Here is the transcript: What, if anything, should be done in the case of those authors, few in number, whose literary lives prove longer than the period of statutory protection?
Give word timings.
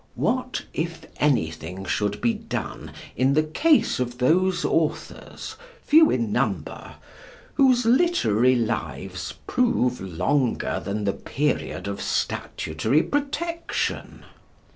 What, 0.15 0.63
if 0.73 1.05
anything, 1.17 1.85
should 1.85 2.21
be 2.21 2.33
done 2.33 2.91
in 3.15 3.35
the 3.35 3.43
case 3.43 3.99
of 3.99 4.17
those 4.17 4.65
authors, 4.65 5.57
few 5.83 6.09
in 6.09 6.31
number, 6.31 6.95
whose 7.53 7.85
literary 7.85 8.55
lives 8.55 9.35
prove 9.45 10.01
longer 10.01 10.81
than 10.83 11.03
the 11.03 11.13
period 11.13 11.87
of 11.87 12.01
statutory 12.01 13.03
protection? 13.03 14.25